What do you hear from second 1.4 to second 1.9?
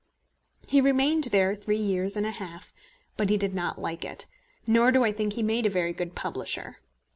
three